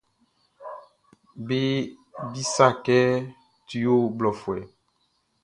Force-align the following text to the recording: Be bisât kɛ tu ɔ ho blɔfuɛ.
Be 1.47 1.61
bisât 2.31 2.75
kɛ 2.85 2.97
tu 3.67 3.77
ɔ 3.91 3.95
ho 4.01 4.07
blɔfuɛ. 4.17 4.59